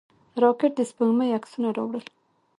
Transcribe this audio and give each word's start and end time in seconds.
راکټ 0.43 0.71
د 0.77 0.79
سپوږمۍ 0.89 1.29
عکسونه 1.37 1.69
راوړل 1.77 2.05